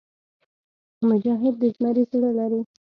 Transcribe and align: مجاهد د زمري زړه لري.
مجاهد 1.09 1.55
د 1.61 1.63
زمري 1.75 2.03
زړه 2.11 2.31
لري. 2.39 2.61